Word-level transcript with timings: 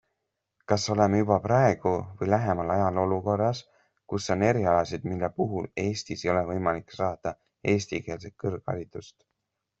Kas 0.71 0.85
oleme 0.93 1.17
juba 1.19 1.35
praegu 1.43 1.91
või 2.21 2.29
lähemal 2.33 2.73
ajal 2.75 2.97
olukorras, 3.01 3.61
kus 4.13 4.31
on 4.37 4.47
erialasid, 4.49 5.07
mille 5.13 5.31
puhul 5.43 5.69
Eestis 5.85 6.25
ei 6.27 6.33
ole 6.35 6.43
võimalik 6.49 6.99
saada 6.99 7.37
eestikeelset 7.75 8.37
kõrgharidust? 8.47 9.17